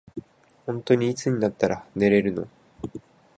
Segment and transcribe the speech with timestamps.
[0.65, 2.47] ほんとにいつになったら寝れるの。